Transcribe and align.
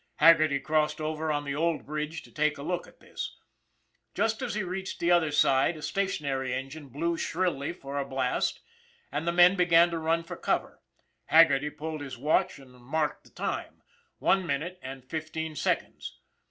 Haggerty 0.15 0.59
crossed 0.59 0.99
over 0.99 1.31
on 1.31 1.45
the 1.45 1.53
old 1.53 1.85
bridge 1.85 2.23
to 2.23 2.31
take 2.31 2.57
a 2.57 2.63
look 2.63 2.87
at 2.87 2.99
this. 3.01 3.37
Just 4.15 4.41
as 4.41 4.55
he 4.55 4.63
reached 4.63 4.99
the 4.99 5.11
other 5.11 5.29
side 5.29 5.77
a 5.77 5.83
stationary 5.83 6.55
engine 6.55 6.87
blew 6.87 7.17
shrilly 7.17 7.71
for 7.71 7.99
a 7.99 8.03
blast, 8.03 8.61
and 9.11 9.27
the 9.27 9.31
men 9.31 9.55
began 9.55 9.91
to 9.91 9.99
run 9.99 10.23
for 10.23 10.35
cover. 10.37 10.81
Haggerty 11.25 11.69
pulled 11.69 12.01
his 12.01 12.17
watch 12.17 12.57
and 12.57 12.71
marked 12.73 13.25
the 13.25 13.29
time 13.29 13.83
one 14.17 14.43
minute 14.43 14.79
and 14.81 15.05
fifteen 15.07 15.55
seconds. 15.55 16.17